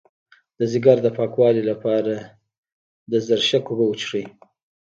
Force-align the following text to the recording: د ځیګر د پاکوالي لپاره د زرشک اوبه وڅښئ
د 0.57 0.59
ځیګر 0.71 0.97
د 1.03 1.07
پاکوالي 1.17 1.63
لپاره 1.71 2.13
د 3.11 3.13
زرشک 3.27 3.63
اوبه 3.69 3.85
وڅښئ 3.87 4.25